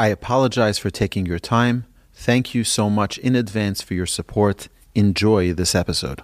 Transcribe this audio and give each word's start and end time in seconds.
I 0.00 0.06
apologize 0.06 0.78
for 0.78 0.88
taking 0.88 1.26
your 1.26 1.38
time. 1.38 1.84
Thank 2.14 2.54
you 2.54 2.64
so 2.64 2.88
much 2.88 3.18
in 3.18 3.36
advance 3.36 3.82
for 3.82 3.92
your 3.92 4.06
support. 4.06 4.68
Enjoy 4.94 5.52
this 5.52 5.74
episode. 5.74 6.22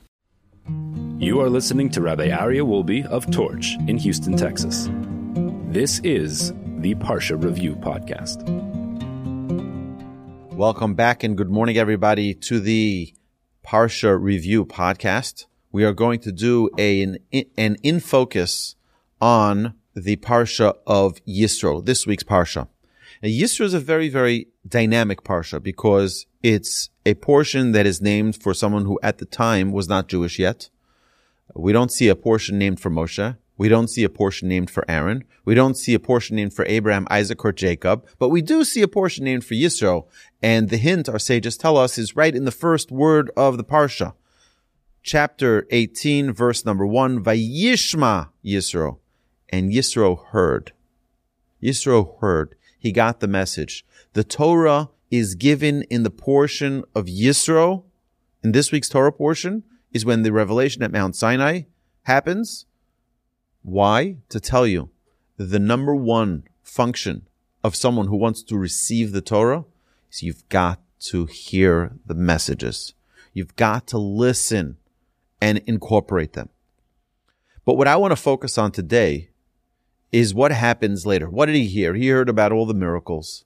You 1.18 1.42
are 1.42 1.50
listening 1.50 1.90
to 1.90 2.00
Rabbi 2.00 2.30
Aryeh 2.30 2.66
Wolbe 2.66 3.04
of 3.04 3.30
Torch 3.30 3.74
in 3.86 3.98
Houston, 3.98 4.34
Texas. 4.34 4.88
This 5.68 5.98
is 5.98 6.54
the 6.78 6.94
Parsha 6.94 7.36
Review 7.44 7.76
Podcast. 7.76 8.42
Welcome 10.54 10.94
back 10.94 11.22
and 11.22 11.36
good 11.36 11.50
morning, 11.50 11.76
everybody, 11.76 12.32
to 12.32 12.60
the 12.60 13.12
Parsha 13.62 14.18
Review 14.18 14.64
Podcast. 14.64 15.44
We 15.70 15.84
are 15.84 15.92
going 15.92 16.20
to 16.20 16.32
do 16.32 16.70
a, 16.78 17.02
an, 17.02 17.18
an 17.58 17.76
in 17.82 18.00
focus 18.00 18.74
on 19.20 19.74
the 19.94 20.16
Parsha 20.16 20.78
of 20.86 21.22
Yisro, 21.26 21.84
this 21.84 22.06
week's 22.06 22.24
Parsha. 22.24 22.68
Now, 23.22 23.28
Yisro 23.28 23.62
is 23.62 23.74
a 23.74 23.80
very, 23.80 24.08
very 24.08 24.48
dynamic 24.66 25.22
parsha 25.22 25.62
because 25.62 26.26
it's 26.42 26.90
a 27.04 27.14
portion 27.14 27.72
that 27.72 27.86
is 27.86 28.00
named 28.00 28.40
for 28.40 28.52
someone 28.52 28.84
who 28.84 28.98
at 29.02 29.18
the 29.18 29.24
time 29.24 29.72
was 29.72 29.88
not 29.88 30.08
Jewish 30.08 30.38
yet. 30.38 30.68
We 31.54 31.72
don't 31.72 31.92
see 31.92 32.08
a 32.08 32.16
portion 32.16 32.58
named 32.58 32.80
for 32.80 32.90
Moshe. 32.90 33.36
We 33.58 33.68
don't 33.68 33.88
see 33.88 34.04
a 34.04 34.10
portion 34.10 34.48
named 34.48 34.70
for 34.70 34.84
Aaron. 34.88 35.24
We 35.46 35.54
don't 35.54 35.76
see 35.76 35.94
a 35.94 35.98
portion 35.98 36.36
named 36.36 36.52
for 36.52 36.66
Abraham, 36.66 37.06
Isaac, 37.10 37.42
or 37.44 37.52
Jacob, 37.52 38.06
but 38.18 38.28
we 38.28 38.42
do 38.42 38.64
see 38.64 38.82
a 38.82 38.88
portion 38.88 39.24
named 39.24 39.44
for 39.44 39.54
Yisro. 39.54 40.06
And 40.42 40.68
the 40.68 40.76
hint 40.76 41.08
our 41.08 41.18
sages 41.18 41.56
tell 41.56 41.78
us 41.78 41.96
is 41.96 42.16
right 42.16 42.34
in 42.34 42.44
the 42.44 42.50
first 42.50 42.92
word 42.92 43.30
of 43.36 43.56
the 43.56 43.64
parsha. 43.64 44.12
Chapter 45.02 45.66
18, 45.70 46.32
verse 46.32 46.66
number 46.66 46.86
1, 46.86 47.24
Vayishma 47.24 48.28
Yisro. 48.44 48.98
And 49.48 49.72
Yisro 49.72 50.26
heard. 50.26 50.72
Yisro 51.62 52.20
heard 52.20 52.56
he 52.86 52.92
got 52.92 53.18
the 53.18 53.26
message. 53.26 53.84
The 54.12 54.22
Torah 54.22 54.90
is 55.10 55.34
given 55.34 55.82
in 55.90 56.04
the 56.04 56.10
portion 56.10 56.84
of 56.94 57.06
Yisro, 57.06 57.82
in 58.44 58.52
this 58.52 58.70
week's 58.70 58.88
Torah 58.88 59.10
portion, 59.10 59.64
is 59.92 60.04
when 60.04 60.22
the 60.22 60.32
revelation 60.32 60.84
at 60.84 60.92
Mount 60.92 61.16
Sinai 61.16 61.62
happens. 62.04 62.64
Why? 63.62 64.18
To 64.28 64.38
tell 64.38 64.68
you 64.68 64.90
the 65.36 65.58
number 65.58 65.96
one 65.96 66.44
function 66.62 67.26
of 67.64 67.74
someone 67.74 68.06
who 68.06 68.16
wants 68.16 68.44
to 68.44 68.56
receive 68.56 69.10
the 69.10 69.20
Torah 69.20 69.64
is 70.12 70.22
you've 70.22 70.48
got 70.48 70.80
to 71.10 71.26
hear 71.26 71.96
the 72.06 72.14
messages. 72.14 72.94
You've 73.32 73.56
got 73.56 73.88
to 73.88 73.98
listen 73.98 74.76
and 75.40 75.58
incorporate 75.66 76.34
them. 76.34 76.50
But 77.64 77.74
what 77.74 77.88
I 77.88 77.96
want 77.96 78.12
to 78.12 78.16
focus 78.16 78.56
on 78.56 78.70
today 78.70 79.30
is 80.16 80.34
what 80.34 80.50
happens 80.50 81.04
later. 81.04 81.28
What 81.28 81.46
did 81.46 81.56
he 81.56 81.66
hear? 81.66 81.94
He 81.94 82.08
heard 82.08 82.30
about 82.30 82.50
all 82.50 82.64
the 82.64 82.72
miracles. 82.72 83.44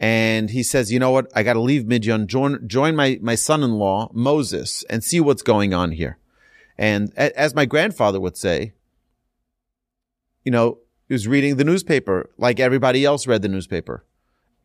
And 0.00 0.50
he 0.50 0.64
says, 0.64 0.90
you 0.90 0.98
know 0.98 1.12
what? 1.12 1.30
I 1.34 1.44
got 1.44 1.52
to 1.52 1.60
leave 1.60 1.86
Midian, 1.86 2.26
join, 2.26 2.66
join 2.66 2.96
my, 2.96 3.18
my 3.22 3.36
son-in-law, 3.36 4.10
Moses, 4.12 4.82
and 4.90 5.04
see 5.04 5.20
what's 5.20 5.42
going 5.42 5.72
on 5.72 5.92
here. 5.92 6.18
And 6.76 7.16
as 7.16 7.54
my 7.54 7.66
grandfather 7.66 8.20
would 8.20 8.36
say, 8.36 8.72
you 10.42 10.50
know, 10.50 10.78
he 11.06 11.14
was 11.14 11.28
reading 11.28 11.56
the 11.56 11.64
newspaper 11.64 12.30
like 12.36 12.58
everybody 12.58 13.04
else 13.04 13.28
read 13.28 13.42
the 13.42 13.48
newspaper. 13.48 14.04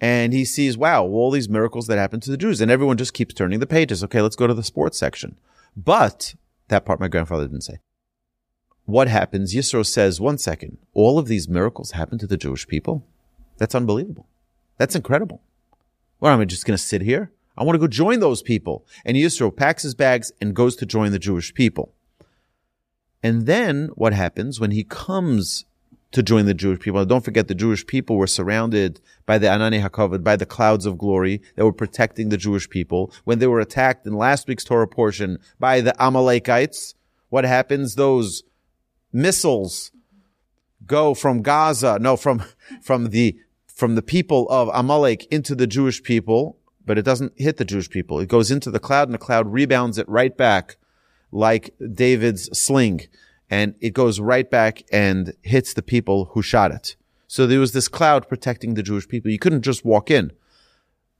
And 0.01 0.33
he 0.33 0.44
sees, 0.44 0.75
wow, 0.75 1.03
all 1.06 1.29
these 1.29 1.50
miracles 1.50 1.85
that 1.85 2.00
happened 2.00 2.23
to 2.23 2.31
the 2.31 2.38
Jews. 2.38 2.61
And 2.61 2.71
everyone 2.71 2.97
just 2.97 3.13
keeps 3.13 3.35
turning 3.35 3.59
the 3.59 3.67
pages. 3.67 4.03
Okay, 4.03 4.21
let's 4.21 4.35
go 4.35 4.47
to 4.47 4.56
the 4.56 4.63
sports 4.63 4.97
section. 4.97 5.38
But 5.77 6.33
that 6.69 6.85
part 6.85 7.00
my 7.00 7.09
grandfather 7.09 7.45
didn't 7.45 7.61
say 7.61 7.79
what 8.89 9.07
happens? 9.07 9.53
Yisro 9.53 9.85
says, 9.85 10.19
one 10.19 10.38
second, 10.38 10.77
all 10.94 11.19
of 11.19 11.27
these 11.27 11.47
miracles 11.47 11.91
happen 11.91 12.17
to 12.19 12.27
the 12.27 12.38
Jewish 12.38 12.67
people? 12.67 13.05
That's 13.57 13.75
unbelievable. 13.75 14.27
That's 14.77 14.95
incredible. 14.95 15.41
Well, 16.19 16.33
am 16.33 16.39
I 16.39 16.45
just 16.45 16.66
going 16.66 16.77
to 16.77 16.83
sit 16.83 17.01
here? 17.01 17.31
I 17.57 17.63
want 17.63 17.75
to 17.75 17.79
go 17.79 17.88
join 17.88 18.19
those 18.19 18.41
people. 18.41 18.85
And 19.05 19.17
Yisro 19.17 19.55
packs 19.55 19.83
his 19.83 19.95
bags 19.95 20.31
and 20.39 20.55
goes 20.55 20.75
to 20.77 20.85
join 20.85 21.11
the 21.11 21.19
Jewish 21.19 21.53
people. 21.53 21.94
And 23.22 23.45
then 23.45 23.89
what 23.95 24.13
happens 24.13 24.59
when 24.59 24.72
he 24.72 24.83
comes 24.83 25.66
to 26.11 26.23
join 26.23 26.45
the 26.45 26.53
Jewish 26.53 26.79
people? 26.79 27.03
Don't 27.06 27.25
forget 27.25 27.50
the 27.50 27.56
Jewish 27.56 27.85
people 27.85 28.16
were 28.16 28.27
surrounded 28.27 29.01
by 29.25 29.38
the 29.38 29.47
Anani 29.47 29.85
HaKavod, 29.85 30.23
by 30.23 30.38
the 30.38 30.45
clouds 30.45 30.85
of 30.85 30.97
glory 30.97 31.41
that 31.56 31.66
were 31.66 31.73
protecting 31.73 32.29
the 32.29 32.38
Jewish 32.38 32.69
people. 32.69 33.11
When 33.25 33.39
they 33.39 33.47
were 33.47 33.59
attacked 33.59 34.07
in 34.07 34.13
last 34.13 34.47
week's 34.47 34.63
Torah 34.63 34.88
portion 34.88 35.38
by 35.59 35.81
the 35.81 36.01
Amalekites, 36.01 36.95
what 37.27 37.44
happens? 37.44 37.95
Those 37.95 38.44
missiles 39.11 39.91
go 40.85 41.13
from 41.13 41.41
Gaza, 41.41 41.99
no, 41.99 42.15
from, 42.17 42.43
from 42.81 43.09
the, 43.09 43.37
from 43.67 43.95
the 43.95 44.01
people 44.01 44.47
of 44.49 44.69
Amalek 44.73 45.25
into 45.31 45.55
the 45.55 45.67
Jewish 45.67 46.01
people, 46.03 46.57
but 46.85 46.97
it 46.97 47.05
doesn't 47.05 47.33
hit 47.37 47.57
the 47.57 47.65
Jewish 47.65 47.89
people. 47.89 48.19
It 48.19 48.29
goes 48.29 48.51
into 48.51 48.71
the 48.71 48.79
cloud 48.79 49.07
and 49.07 49.13
the 49.13 49.19
cloud 49.19 49.51
rebounds 49.51 49.97
it 49.97 50.09
right 50.09 50.35
back 50.35 50.77
like 51.31 51.75
David's 51.93 52.49
sling. 52.57 53.01
And 53.49 53.75
it 53.79 53.93
goes 53.93 54.19
right 54.19 54.49
back 54.49 54.83
and 54.91 55.33
hits 55.41 55.73
the 55.73 55.81
people 55.81 56.25
who 56.33 56.41
shot 56.41 56.71
it. 56.71 56.95
So 57.27 57.45
there 57.45 57.59
was 57.59 57.73
this 57.73 57.87
cloud 57.87 58.27
protecting 58.27 58.73
the 58.73 58.83
Jewish 58.83 59.07
people. 59.07 59.31
You 59.31 59.39
couldn't 59.39 59.61
just 59.61 59.85
walk 59.85 60.09
in. 60.09 60.31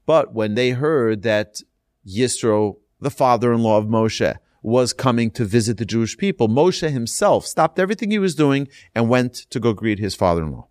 But 0.06 0.34
when 0.34 0.54
they 0.54 0.70
heard 0.70 1.22
that 1.22 1.60
Yisro, 2.06 2.76
the 3.00 3.10
father-in-law 3.10 3.78
of 3.78 3.86
Moshe, 3.86 4.36
was 4.62 4.92
coming 4.92 5.30
to 5.32 5.44
visit 5.44 5.78
the 5.78 5.84
Jewish 5.84 6.16
people. 6.16 6.48
Moshe 6.48 6.88
himself 6.88 7.46
stopped 7.46 7.78
everything 7.78 8.10
he 8.10 8.18
was 8.18 8.34
doing 8.34 8.68
and 8.94 9.08
went 9.08 9.34
to 9.50 9.60
go 9.60 9.72
greet 9.72 9.98
his 9.98 10.14
father-in-law. 10.14 10.66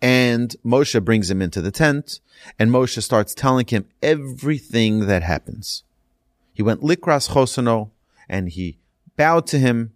And 0.00 0.54
Moshe 0.64 1.04
brings 1.04 1.30
him 1.30 1.42
into 1.42 1.60
the 1.60 1.72
tent 1.72 2.20
and 2.58 2.70
Moshe 2.70 3.02
starts 3.02 3.34
telling 3.34 3.66
him 3.66 3.86
everything 4.02 5.06
that 5.06 5.22
happens. 5.22 5.82
He 6.52 6.62
went 6.62 6.82
likras 6.82 7.30
chosono 7.30 7.90
and 8.28 8.48
he 8.48 8.78
bowed 9.16 9.46
to 9.48 9.58
him. 9.58 9.94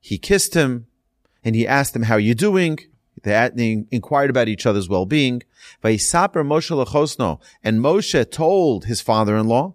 He 0.00 0.18
kissed 0.18 0.54
him 0.54 0.86
and 1.44 1.54
he 1.54 1.66
asked 1.66 1.94
him, 1.94 2.04
how 2.04 2.14
are 2.14 2.20
you 2.20 2.34
doing? 2.34 2.78
They 3.22 3.84
inquired 3.90 4.30
about 4.30 4.48
each 4.48 4.66
other's 4.66 4.88
well-being. 4.88 5.42
Moshe 5.82 7.38
and 7.64 7.80
Moshe 7.80 8.30
told 8.30 8.84
his 8.84 9.00
father-in-law. 9.00 9.74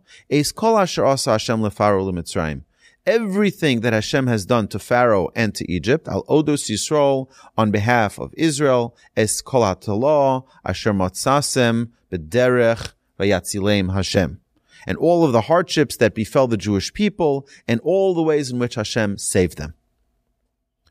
Everything 3.06 3.80
that 3.82 3.94
Hashem 3.94 4.28
has 4.28 4.46
done 4.46 4.68
to 4.68 4.80
Pharaoh 4.80 5.30
and 5.34 5.56
to 5.56 5.72
Egypt, 5.72 6.10
al 6.10 6.24
odos 6.26 6.70
Yisrael, 6.70 7.30
on 7.58 7.72
behalf 7.72 8.20
of 8.20 8.34
Israel, 8.36 8.98
es 9.16 9.42
asher 9.42 10.94
matzasem 10.94 11.92
bederech 12.12 12.92
vayatzilem 13.18 13.94
Hashem. 13.94 14.42
And 14.86 14.98
all 14.98 15.24
of 15.24 15.32
the 15.32 15.42
hardships 15.42 15.96
that 15.98 16.16
befell 16.16 16.48
the 16.48 16.58
Jewish 16.58 16.94
people, 16.94 17.48
and 17.68 17.80
all 17.82 18.14
the 18.14 18.22
ways 18.22 18.52
in 18.52 18.60
which 18.60 18.76
Hashem 18.76 19.18
saved 19.18 19.58
them. 19.58 19.74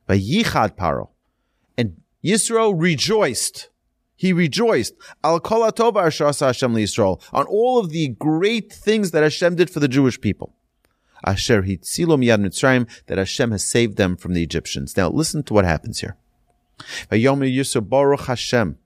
Vayichad 0.09 0.77
Paro. 0.77 1.11
Yisro 2.27 2.75
rejoiced. 2.77 3.69
He 4.17 4.33
rejoiced. 4.33 4.95
Al 5.23 5.39
kol 5.39 5.63
Hashem 5.63 5.79
Yisrael 5.93 7.23
on 7.33 7.47
all 7.47 7.79
of 7.79 7.91
the 7.91 8.09
great 8.09 8.73
things 8.73 9.13
that 9.13 9.23
Hashem 9.23 9.55
did 9.55 9.71
for 9.71 9.79
the 9.79 9.89
Jewish 9.89 10.21
people. 10.21 10.55
Asher 11.25 11.63
hitzilom 11.63 12.25
yad 12.25 12.45
Mitzrayim 12.45 12.89
that 13.07 13.19
Hashem 13.19 13.53
has 13.53 13.65
saved 13.65 13.97
them 13.97 14.17
from 14.17 14.35
the 14.35 14.43
Egyptians. 14.43 14.97
Now 14.97 15.09
listen 15.09 15.43
to 15.45 15.55
what 15.55 15.65
happens 15.65 16.01
here. 16.01 16.17
Yisro 17.11 17.89
Baruch 17.89 18.23
Hashem. 18.23 18.79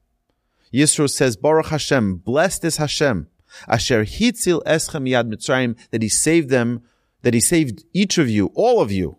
Yisro 0.73 1.09
says 1.09 1.37
Baruch 1.37 1.67
Hashem, 1.67 2.17
blessed 2.17 2.65
is 2.65 2.77
Hashem. 2.77 3.29
Asher 3.67 4.05
hitzil 4.05 4.63
eschem 4.65 5.09
yad 5.09 5.33
Mitzrayim, 5.33 5.77
that 5.91 6.03
he 6.03 6.09
saved 6.09 6.51
them, 6.51 6.83
that 7.23 7.35
he 7.35 7.41
saved 7.41 7.85
each 7.93 8.19
of 8.19 8.29
you, 8.29 8.51
all 8.55 8.81
of 8.81 8.93
you, 8.93 9.19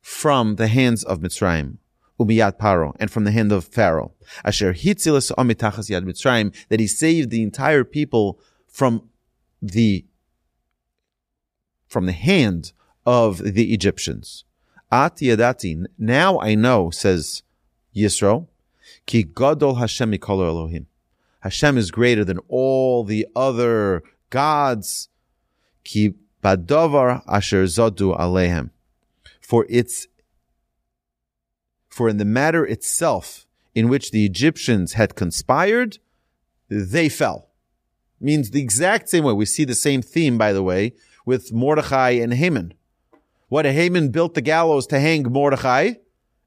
from 0.00 0.56
the 0.56 0.68
hands 0.68 1.02
of 1.04 1.20
Mitzrayim. 1.20 1.78
Umiyad 2.20 2.58
Paro, 2.58 2.94
and 3.00 3.10
from 3.10 3.24
the 3.24 3.30
hand 3.32 3.50
of 3.50 3.64
Pharaoh. 3.64 4.12
Asher 4.44 4.74
hitzilas 4.74 5.32
amitachas 5.32 5.88
yad 5.88 6.04
Mitzrayim, 6.04 6.54
that 6.68 6.78
he 6.78 6.86
saved 6.86 7.30
the 7.30 7.42
entire 7.42 7.82
people 7.82 8.38
from 8.68 9.08
the 9.62 10.04
from 11.88 12.06
the 12.06 12.12
hand 12.12 12.72
of 13.04 13.38
the 13.38 13.72
Egyptians. 13.72 14.44
At 14.92 15.16
yadati, 15.16 15.86
now 15.98 16.38
I 16.40 16.54
know, 16.54 16.90
says 16.90 17.42
Yisro, 17.96 18.46
ki 19.06 19.24
gadol 19.24 19.76
Hashem 19.76 20.12
mikol 20.12 20.46
Elohim. 20.46 20.86
Hashem 21.40 21.78
is 21.78 21.90
greater 21.90 22.24
than 22.24 22.38
all 22.48 23.02
the 23.02 23.26
other 23.34 24.02
gods. 24.28 25.08
Ki 25.84 26.14
badovar 26.44 27.22
asher 27.26 27.64
zodu 27.64 28.16
alehem. 28.18 28.70
For 29.40 29.66
it's 29.68 30.06
for 31.90 32.08
in 32.08 32.16
the 32.16 32.24
matter 32.24 32.64
itself 32.64 33.46
in 33.74 33.88
which 33.88 34.10
the 34.10 34.24
Egyptians 34.24 34.94
had 34.94 35.14
conspired, 35.14 35.98
they 36.68 37.08
fell. 37.08 37.50
Means 38.20 38.50
the 38.50 38.62
exact 38.62 39.08
same 39.08 39.24
way. 39.24 39.32
We 39.32 39.46
see 39.46 39.64
the 39.64 39.74
same 39.74 40.02
theme, 40.02 40.38
by 40.38 40.52
the 40.52 40.62
way, 40.62 40.94
with 41.24 41.52
Mordechai 41.52 42.10
and 42.10 42.34
Haman. 42.34 42.74
What 43.48 43.64
Haman 43.64 44.10
built 44.10 44.34
the 44.34 44.40
gallows 44.40 44.86
to 44.88 45.00
hang 45.00 45.24
Mordechai, 45.24 45.94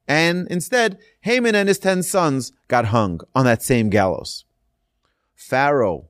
and 0.08 0.48
instead, 0.48 0.98
Haman 1.20 1.54
and 1.54 1.68
his 1.68 1.78
ten 1.78 2.02
sons 2.02 2.52
got 2.68 2.86
hung 2.86 3.20
on 3.34 3.44
that 3.44 3.62
same 3.62 3.90
gallows. 3.90 4.44
Pharaoh 5.34 6.08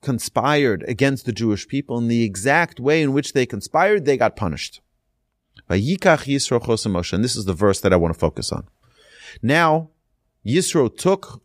conspired 0.00 0.84
against 0.86 1.26
the 1.26 1.32
Jewish 1.32 1.66
people 1.66 1.98
in 1.98 2.08
the 2.08 2.22
exact 2.22 2.78
way 2.80 3.02
in 3.02 3.12
which 3.12 3.32
they 3.32 3.46
conspired, 3.46 4.04
they 4.04 4.16
got 4.16 4.36
punished. 4.36 4.80
Vayikach 5.56 5.56
Yisro 5.56 5.56
Chosam 5.56 5.56
Moshe, 5.56 5.56
and 5.70 7.24
this 7.24 7.36
is 7.36 7.44
the 7.44 7.54
verse 7.54 7.80
that 7.80 7.92
I 7.92 7.96
want 7.96 8.14
to 8.14 8.18
focus 8.18 8.52
on. 8.52 8.66
Now, 9.42 9.90
Yisro 10.44 10.94
took 10.94 11.42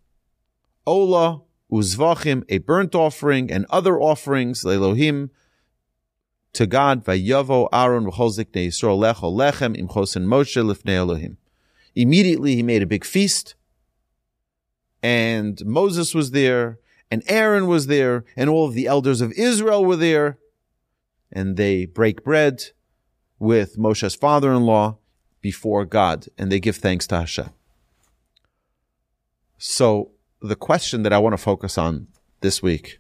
Ola, 0.86 1.42
Uzvachim, 1.72 2.44
a 2.50 2.60
burnt 2.60 2.96
offering, 2.96 3.52
and 3.52 3.66
other 3.70 4.00
offerings, 4.00 4.66
Elohim, 4.66 5.32
to 6.54 6.68
God, 6.68 7.04
Vayavo 7.04 7.68
Aaron 7.74 8.06
v'chozik 8.06 8.52
Yisro 8.52 8.98
lecho 8.98 9.34
lechem 9.34 9.78
im 9.78 9.88
chosen 9.88 10.26
Moshe 10.26 10.56
Elohim. 10.88 11.38
Immediately 11.96 12.56
he 12.56 12.64
made 12.64 12.82
a 12.82 12.88
big 12.88 13.04
feast, 13.04 13.56
and 15.02 15.64
Moses 15.66 16.14
was 16.14 16.32
there, 16.32 16.80
and 17.12 17.24
Aaron 17.28 17.68
was 17.68 17.88
there, 17.88 18.24
and 18.36 18.50
all 18.50 18.68
of 18.68 18.74
the 18.74 18.88
elders 18.88 19.20
of 19.22 19.32
Israel 19.34 19.84
were 19.84 19.96
there, 19.96 20.38
and 21.32 21.58
they 21.58 21.86
break 21.86 22.24
bread, 22.24 22.64
with 23.40 23.78
Moshe's 23.78 24.16
father-in-law 24.16 24.98
before 25.42 25.86
God, 25.86 26.28
and 26.38 26.52
they 26.52 26.60
give 26.60 26.78
thanks 26.78 27.06
to 27.08 27.20
Hashem. 27.20 27.50
So 29.58 30.12
the 30.42 30.56
question 30.56 31.04
that 31.04 31.14
I 31.14 31.20
want 31.20 31.34
to 31.34 31.38
focus 31.38 31.78
on 31.78 32.08
this 32.42 32.62
week 32.62 33.00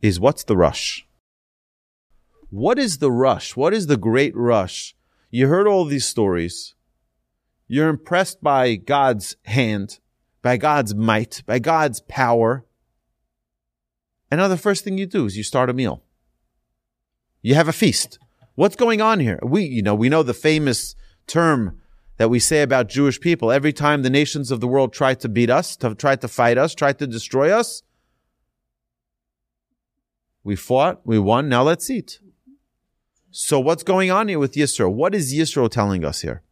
is 0.00 0.18
what's 0.18 0.44
the 0.44 0.56
rush? 0.56 1.06
What 2.50 2.78
is 2.78 2.98
the 2.98 3.10
rush? 3.10 3.56
What 3.56 3.72
is 3.72 3.86
the 3.86 3.96
great 3.96 4.36
rush? 4.36 4.94
You 5.30 5.48
heard 5.48 5.66
all 5.66 5.84
these 5.84 6.06
stories. 6.06 6.74
You're 7.66 7.88
impressed 7.88 8.42
by 8.42 8.74
God's 8.74 9.36
hand, 9.44 9.98
by 10.42 10.58
God's 10.58 10.94
might, 10.94 11.42
by 11.46 11.58
God's 11.58 12.00
power. 12.00 12.66
And 14.30 14.38
now 14.38 14.48
the 14.48 14.58
first 14.58 14.84
thing 14.84 14.98
you 14.98 15.06
do 15.06 15.24
is 15.24 15.36
you 15.36 15.42
start 15.42 15.70
a 15.70 15.72
meal. 15.72 16.02
You 17.40 17.54
have 17.54 17.68
a 17.68 17.72
feast. 17.72 18.18
What's 18.54 18.76
going 18.76 19.00
on 19.00 19.20
here? 19.20 19.38
We, 19.42 19.64
you 19.64 19.82
know, 19.82 19.94
we 19.94 20.08
know 20.08 20.22
the 20.22 20.34
famous 20.34 20.94
term 21.26 21.80
that 22.18 22.28
we 22.28 22.38
say 22.38 22.62
about 22.62 22.88
Jewish 22.88 23.20
people. 23.20 23.50
Every 23.50 23.72
time 23.72 24.02
the 24.02 24.10
nations 24.10 24.50
of 24.50 24.60
the 24.60 24.68
world 24.68 24.92
try 24.92 25.14
to 25.14 25.28
beat 25.28 25.48
us, 25.48 25.76
to 25.76 25.94
try 25.94 26.16
to 26.16 26.28
fight 26.28 26.58
us, 26.58 26.74
try 26.74 26.92
to 26.92 27.06
destroy 27.06 27.50
us, 27.50 27.82
we 30.44 30.56
fought, 30.56 31.00
we 31.04 31.18
won, 31.18 31.48
now 31.48 31.62
let's 31.62 31.88
eat. 31.88 32.18
So 33.30 33.58
what's 33.58 33.82
going 33.82 34.10
on 34.10 34.28
here 34.28 34.38
with 34.38 34.54
Yisro? 34.54 34.92
What 34.92 35.14
is 35.14 35.32
Yisro 35.32 35.70
telling 35.70 36.04
us 36.04 36.20
here? 36.20 36.42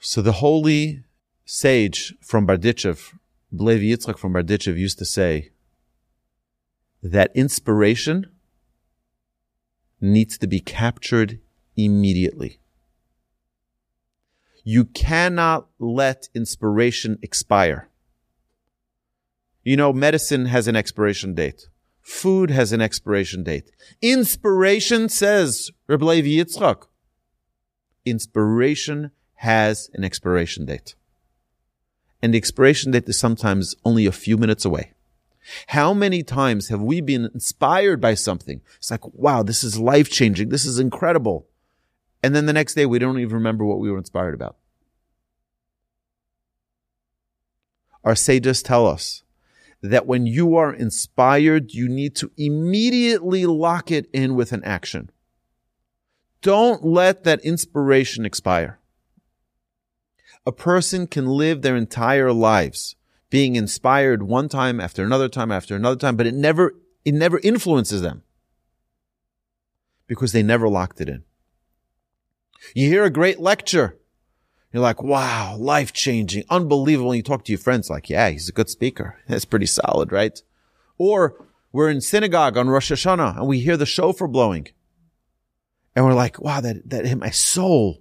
So 0.00 0.20
the 0.20 0.32
holy 0.32 1.04
sage 1.44 2.14
from 2.20 2.46
Bardichev, 2.46 3.14
Levi 3.52 3.84
Yitzchak 3.84 4.18
from 4.18 4.32
Bardichev 4.32 4.76
used 4.76 4.98
to 4.98 5.04
say 5.04 5.50
that 7.02 7.30
inspiration 7.34 8.33
needs 10.04 10.38
to 10.38 10.46
be 10.46 10.60
captured 10.60 11.40
immediately. 11.76 12.60
You 14.62 14.86
cannot 14.86 15.68
let 15.78 16.28
inspiration 16.34 17.18
expire. 17.20 17.88
You 19.62 19.76
know, 19.76 19.92
medicine 19.92 20.46
has 20.46 20.68
an 20.68 20.76
expiration 20.76 21.34
date. 21.34 21.68
Food 22.00 22.50
has 22.50 22.72
an 22.72 22.80
expiration 22.80 23.42
date. 23.42 23.70
Inspiration 24.00 25.08
says, 25.08 25.70
Rabbi 25.86 26.04
Levi 26.04 26.28
Yitzchak, 26.28 26.86
inspiration 28.04 29.10
has 29.36 29.90
an 29.94 30.04
expiration 30.04 30.66
date. 30.66 30.94
And 32.22 32.32
the 32.32 32.38
expiration 32.38 32.92
date 32.92 33.08
is 33.08 33.18
sometimes 33.18 33.74
only 33.84 34.06
a 34.06 34.12
few 34.12 34.38
minutes 34.38 34.64
away. 34.64 34.93
How 35.68 35.92
many 35.92 36.22
times 36.22 36.68
have 36.68 36.80
we 36.80 37.00
been 37.00 37.30
inspired 37.34 38.00
by 38.00 38.14
something? 38.14 38.60
It's 38.76 38.90
like, 38.90 39.06
wow, 39.14 39.42
this 39.42 39.62
is 39.62 39.78
life 39.78 40.10
changing. 40.10 40.48
This 40.48 40.64
is 40.64 40.78
incredible. 40.78 41.46
And 42.22 42.34
then 42.34 42.46
the 42.46 42.52
next 42.52 42.74
day, 42.74 42.86
we 42.86 42.98
don't 42.98 43.18
even 43.18 43.34
remember 43.34 43.64
what 43.64 43.78
we 43.78 43.90
were 43.90 43.98
inspired 43.98 44.34
about. 44.34 44.56
Our 48.02 48.14
sages 48.14 48.62
tell 48.62 48.86
us 48.86 49.22
that 49.82 50.06
when 50.06 50.26
you 50.26 50.56
are 50.56 50.72
inspired, 50.72 51.72
you 51.72 51.88
need 51.88 52.16
to 52.16 52.30
immediately 52.36 53.44
lock 53.44 53.90
it 53.90 54.08
in 54.12 54.34
with 54.34 54.52
an 54.52 54.64
action. 54.64 55.10
Don't 56.40 56.84
let 56.84 57.24
that 57.24 57.40
inspiration 57.40 58.24
expire. 58.24 58.78
A 60.46 60.52
person 60.52 61.06
can 61.06 61.26
live 61.26 61.62
their 61.62 61.76
entire 61.76 62.32
lives 62.32 62.96
being 63.34 63.56
inspired 63.56 64.22
one 64.22 64.48
time 64.48 64.80
after 64.80 65.02
another 65.02 65.28
time 65.28 65.50
after 65.50 65.74
another 65.74 65.96
time, 65.96 66.14
but 66.14 66.24
it 66.24 66.34
never, 66.34 66.72
it 67.04 67.12
never 67.12 67.40
influences 67.40 68.00
them 68.00 68.22
because 70.06 70.30
they 70.30 70.40
never 70.40 70.68
locked 70.68 71.00
it 71.00 71.08
in. 71.08 71.24
You 72.76 72.88
hear 72.88 73.02
a 73.02 73.10
great 73.10 73.40
lecture. 73.40 73.98
You're 74.72 74.84
like, 74.84 75.02
wow, 75.02 75.56
life 75.56 75.92
changing, 75.92 76.44
unbelievable. 76.48 77.12
You 77.12 77.24
talk 77.24 77.44
to 77.46 77.50
your 77.50 77.58
friends 77.58 77.90
like, 77.90 78.08
yeah, 78.08 78.30
he's 78.30 78.48
a 78.48 78.52
good 78.52 78.70
speaker. 78.70 79.18
That's 79.28 79.44
pretty 79.44 79.66
solid, 79.66 80.12
right? 80.12 80.40
Or 80.96 81.34
we're 81.72 81.90
in 81.90 82.02
synagogue 82.02 82.56
on 82.56 82.70
Rosh 82.70 82.92
Hashanah 82.92 83.38
and 83.38 83.48
we 83.48 83.58
hear 83.58 83.76
the 83.76 83.84
shofar 83.84 84.28
blowing. 84.28 84.68
And 85.96 86.04
we're 86.04 86.14
like, 86.14 86.40
wow, 86.40 86.60
that, 86.60 86.88
that 86.88 87.04
hit 87.04 87.18
my 87.18 87.30
soul. 87.30 88.00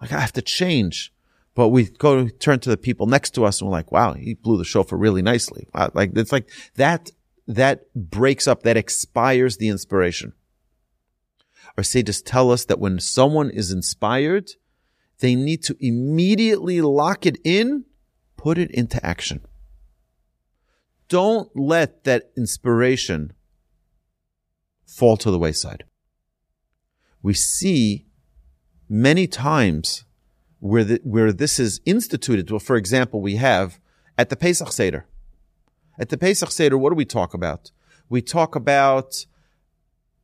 Like 0.00 0.12
I 0.12 0.20
have 0.20 0.32
to 0.34 0.42
change. 0.42 1.12
But 1.54 1.68
we 1.68 1.84
go 1.84 2.28
turn 2.28 2.58
to 2.60 2.70
the 2.70 2.76
people 2.76 3.06
next 3.06 3.30
to 3.34 3.44
us 3.44 3.60
and 3.60 3.68
we're 3.70 3.76
like, 3.76 3.92
wow, 3.92 4.14
he 4.14 4.34
blew 4.34 4.58
the 4.58 4.64
shofar 4.64 4.98
really 4.98 5.22
nicely. 5.22 5.68
Wow. 5.72 5.90
Like, 5.94 6.16
it's 6.16 6.32
like 6.32 6.48
that, 6.74 7.10
that 7.46 7.82
breaks 7.94 8.48
up, 8.48 8.62
that 8.64 8.76
expires 8.76 9.56
the 9.56 9.68
inspiration. 9.68 10.32
Our 11.76 11.84
sages 11.84 12.22
tell 12.22 12.50
us 12.50 12.64
that 12.66 12.80
when 12.80 12.98
someone 12.98 13.50
is 13.50 13.70
inspired, 13.70 14.50
they 15.20 15.34
need 15.34 15.62
to 15.64 15.76
immediately 15.80 16.80
lock 16.80 17.24
it 17.24 17.38
in, 17.44 17.84
put 18.36 18.58
it 18.58 18.70
into 18.72 19.04
action. 19.04 19.40
Don't 21.08 21.50
let 21.54 22.04
that 22.04 22.30
inspiration 22.36 23.32
fall 24.86 25.16
to 25.18 25.30
the 25.30 25.38
wayside. 25.38 25.84
We 27.22 27.34
see 27.34 28.06
many 28.88 29.26
times 29.26 30.04
where 30.64 30.82
the, 30.82 30.98
where 31.04 31.30
this 31.30 31.60
is 31.60 31.82
instituted. 31.84 32.50
Well, 32.50 32.58
for 32.58 32.76
example, 32.76 33.20
we 33.20 33.36
have 33.36 33.78
at 34.16 34.30
the 34.30 34.36
Pesach 34.36 34.72
Seder. 34.72 35.06
At 35.98 36.08
the 36.08 36.16
Pesach 36.16 36.50
Seder, 36.50 36.78
what 36.78 36.88
do 36.88 36.96
we 36.96 37.04
talk 37.04 37.34
about? 37.34 37.70
We 38.08 38.22
talk 38.22 38.56
about 38.56 39.26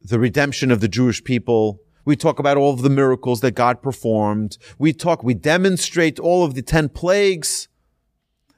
the 0.00 0.18
redemption 0.18 0.70
of 0.70 0.80
the 0.80 0.88
Jewish 0.88 1.23
people. 1.23 1.80
We 2.06 2.16
talk 2.16 2.38
about 2.38 2.56
all 2.56 2.73
of 2.73 2.80
the 2.80 2.88
miracles 2.88 3.42
that 3.42 3.50
God 3.50 3.82
performed. 3.82 4.56
We 4.78 4.94
talk, 4.94 5.23
we 5.23 5.35
demonstrate 5.35 6.18
all 6.18 6.42
of 6.42 6.54
the 6.54 6.62
10 6.62 6.88
plagues 6.88 7.68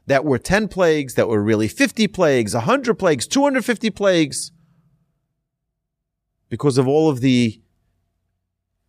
that 0.06 0.24
were 0.24 0.38
10 0.38 0.68
plagues, 0.68 1.14
that 1.14 1.26
were 1.26 1.42
really 1.42 1.66
50 1.66 2.06
plagues, 2.06 2.54
100 2.54 2.94
plagues, 2.94 3.26
250 3.26 3.90
plagues, 3.90 4.52
because 6.48 6.78
of 6.78 6.86
all 6.86 7.10
of 7.10 7.20
the 7.20 7.60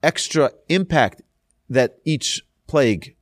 extra 0.03 0.51
impact 0.69 1.23
that 1.67 1.97
each 2.05 2.43
plague 2.67 3.15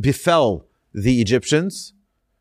befell 0.00 0.66
the 0.92 1.20
Egyptians. 1.20 1.92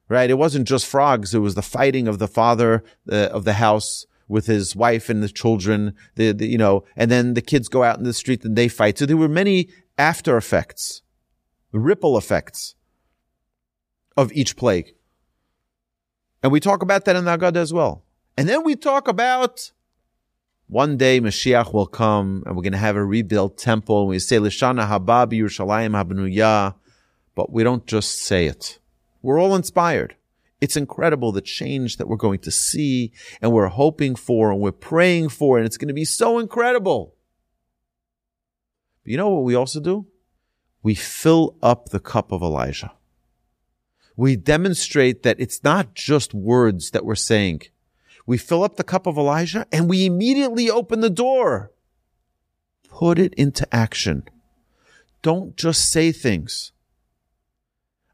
right? 0.08 0.30
It 0.30 0.38
wasn't 0.38 0.68
just 0.68 0.86
frogs. 0.86 1.34
It 1.34 1.40
was 1.40 1.56
the 1.56 1.62
fighting 1.62 2.08
of 2.08 2.20
the 2.20 2.28
father 2.28 2.84
uh, 3.12 3.28
of 3.32 3.44
the 3.44 3.54
house 3.54 4.06
with 4.28 4.48
his 4.48 4.76
wife 4.76 5.10
and 5.10 5.22
the 5.22 5.30
children, 5.30 5.94
the, 6.16 6.32
the, 6.32 6.48
you 6.48 6.58
know, 6.58 6.84
and 6.96 7.12
then 7.12 7.34
the 7.34 7.42
kids 7.42 7.68
go 7.68 7.84
out 7.84 7.98
in 7.98 8.04
the 8.04 8.14
street 8.14 8.44
and 8.44 8.56
they 8.56 8.68
fight. 8.68 8.98
So 8.98 9.06
there 9.06 9.18
were 9.18 9.28
many 9.28 9.70
after 9.98 10.36
effects, 10.38 11.02
ripple 11.72 12.18
effects 12.18 12.76
of 14.18 14.32
each 14.34 14.56
plague. 14.56 14.94
And 16.42 16.52
we 16.52 16.60
talk 16.60 16.82
about 16.82 17.06
that 17.06 17.16
in 17.16 17.26
the 17.26 17.38
Haggadah 17.38 17.58
as 17.58 17.74
well. 17.74 18.04
And 18.38 18.50
then 18.50 18.64
we 18.64 18.76
talk 18.76 19.08
about 19.08 19.72
one 20.68 20.98
day 20.98 21.22
Mashiach 21.22 21.74
will 21.74 21.86
come 21.86 22.44
and 22.46 22.56
we're 22.56 22.64
going 22.64 22.74
to 22.74 22.80
have 22.80 22.96
a 22.96 23.06
rebuilt 23.06 23.58
temple. 23.58 24.02
And 24.02 24.10
we 24.10 24.20
say, 24.20 24.38
Lishana 24.38 24.88
Haba 24.88 25.32
Yerushalayim 25.32 25.92
Habnuya, 25.92 26.76
but 27.36 27.52
we 27.52 27.64
don't 27.64 27.86
just 27.86 28.20
say 28.20 28.48
it. 28.48 28.80
We're 29.22 29.40
all 29.40 29.56
inspired. 29.56 30.16
It's 30.62 30.78
incredible 30.78 31.32
the 31.32 31.42
change 31.42 31.98
that 31.98 32.08
we're 32.08 32.16
going 32.16 32.40
to 32.40 32.52
see 32.52 33.12
and 33.42 33.52
we're 33.52 33.68
hoping 33.68 34.16
for 34.16 34.52
and 34.52 34.60
we're 34.60 34.72
praying 34.72 35.30
for, 35.30 35.58
and 35.58 35.66
it's 35.66 35.78
going 35.78 35.90
to 35.90 35.94
be 35.94 36.06
so 36.06 36.40
incredible. 36.40 37.16
But 39.04 39.12
you 39.12 39.18
know 39.18 39.30
what 39.30 39.44
we 39.44 39.54
also 39.54 39.80
do? 39.80 40.08
We 40.82 40.96
fill 40.96 41.58
up 41.62 41.90
the 41.90 42.00
cup 42.00 42.32
of 42.32 42.42
Elijah. 42.42 42.94
We 44.16 44.36
demonstrate 44.36 45.24
that 45.24 45.40
it's 45.40 45.64
not 45.64 45.94
just 45.94 46.34
words 46.34 46.92
that 46.92 47.06
we're 47.06 47.16
saying. 47.16 47.62
We 48.26 48.38
fill 48.38 48.64
up 48.64 48.76
the 48.76 48.84
cup 48.84 49.06
of 49.06 49.18
Elijah 49.18 49.68
and 49.72 49.90
we 49.90 50.06
immediately 50.06 50.70
open 50.70 51.02
the 51.02 51.10
door. 51.10 51.72
Put 52.90 53.20
it 53.20 53.34
into 53.36 53.68
action. 53.74 54.24
Don't 55.22 55.56
just 55.56 55.92
say 55.92 56.12
things. 56.12 56.72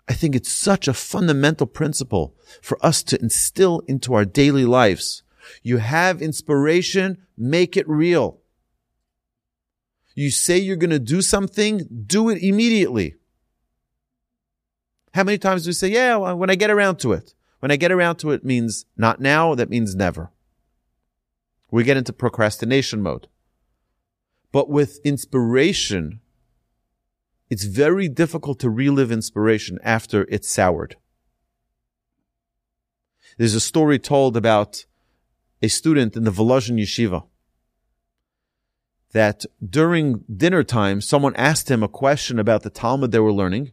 I 0.07 0.13
think 0.13 0.35
it's 0.35 0.51
such 0.51 0.87
a 0.87 0.93
fundamental 0.93 1.67
principle 1.67 2.35
for 2.61 2.77
us 2.85 3.03
to 3.03 3.21
instill 3.21 3.81
into 3.87 4.13
our 4.13 4.25
daily 4.25 4.65
lives. 4.65 5.23
You 5.63 5.77
have 5.77 6.21
inspiration, 6.21 7.19
make 7.37 7.77
it 7.77 7.87
real. 7.87 8.39
You 10.13 10.29
say 10.29 10.57
you're 10.57 10.75
going 10.75 10.89
to 10.89 10.99
do 10.99 11.21
something, 11.21 11.87
do 12.05 12.29
it 12.29 12.43
immediately. 12.43 13.15
How 15.13 15.23
many 15.23 15.37
times 15.37 15.63
do 15.63 15.69
we 15.69 15.73
say, 15.73 15.89
yeah, 15.89 16.15
when 16.17 16.49
I 16.49 16.55
get 16.55 16.69
around 16.69 16.97
to 16.99 17.13
it? 17.13 17.33
When 17.61 17.69
I 17.69 17.75
get 17.75 17.91
around 17.91 18.15
to 18.17 18.31
it 18.31 18.43
means 18.43 18.85
not 18.97 19.21
now, 19.21 19.53
that 19.53 19.69
means 19.69 19.95
never. 19.95 20.31
We 21.69 21.83
get 21.83 21.95
into 21.95 22.11
procrastination 22.11 23.03
mode. 23.03 23.27
But 24.51 24.67
with 24.67 24.99
inspiration, 25.05 26.21
it's 27.51 27.65
very 27.65 28.09
difficult 28.09 28.59
to 28.61 28.69
relive 28.71 29.11
inspiration 29.11 29.77
after 29.83 30.25
it's 30.29 30.49
soured. 30.49 30.95
There's 33.37 33.53
a 33.53 33.59
story 33.59 33.99
told 33.99 34.35
about 34.35 34.85
a 35.61 35.67
student 35.67 36.17
in 36.17 36.23
the 36.23 36.31
Volozhin 36.31 36.81
yeshiva 36.81 37.25
that 39.11 39.45
during 39.63 40.23
dinner 40.35 40.63
time, 40.63 40.99
someone 40.99 41.35
asked 41.35 41.69
him 41.69 41.83
a 41.83 41.87
question 41.87 42.39
about 42.39 42.63
the 42.63 42.71
Talmud 42.71 43.11
they 43.11 43.19
were 43.19 43.31
learning. 43.31 43.71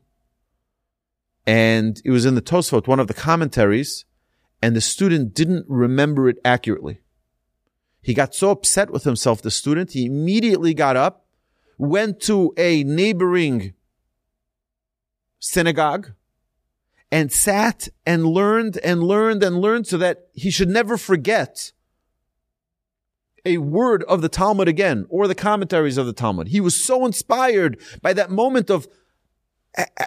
And 1.49 2.01
it 2.05 2.11
was 2.11 2.27
in 2.27 2.35
the 2.35 2.43
Tosfot, 2.43 2.87
one 2.87 3.01
of 3.01 3.07
the 3.07 3.15
commentaries, 3.15 4.05
and 4.61 4.77
the 4.77 4.81
student 4.81 5.35
didn't 5.35 5.65
remember 5.67 6.29
it 6.29 6.37
accurately. 6.45 7.01
He 8.03 8.13
got 8.13 8.35
so 8.35 8.51
upset 8.51 8.91
with 8.91 9.05
himself, 9.05 9.41
the 9.41 9.51
student, 9.51 9.93
he 9.93 10.07
immediately 10.07 10.75
got 10.75 10.97
up 10.97 11.25
went 11.79 12.21
to 12.21 12.53
a 12.59 12.83
neighboring 12.85 13.73
synagogue 15.39 16.13
and 17.11 17.33
sat 17.33 17.89
and 18.05 18.27
learned 18.27 18.77
and 18.79 19.03
learned 19.03 19.43
and 19.43 19.61
learned 19.61 19.87
so 19.87 19.97
that 19.97 20.27
he 20.33 20.51
should 20.51 20.69
never 20.69 20.99
forget 20.99 21.73
a 23.47 23.59
word 23.59 24.03
of 24.05 24.21
the 24.21 24.29
Talmud 24.29 24.69
again 24.69 25.07
or 25.09 25.27
the 25.27 25.35
commentaries 25.35 25.97
of 25.97 26.05
the 26.05 26.13
Talmud. 26.13 26.49
He 26.49 26.61
was 26.61 26.85
so 26.85 27.07
inspired 27.07 27.81
by 28.03 28.13
that 28.13 28.31
moment 28.31 28.69
of 28.69 28.89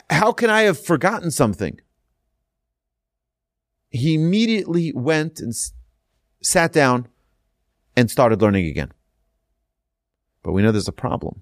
how 0.10 0.32
can 0.32 0.50
I 0.50 0.62
have 0.62 0.84
forgotten 0.84 1.32
something? 1.32 1.80
He 3.90 4.16
immediately 4.16 4.92
went 4.96 5.40
and 5.40 5.54
sat 6.42 6.72
down 6.74 7.08
and 7.96 8.10
started 8.10 8.42
learning 8.42 8.66
again. 8.66 8.92
But 10.44 10.54
we 10.54 10.62
know 10.62 10.72
there's 10.72 10.88
a 10.88 10.94
problem. 10.94 11.42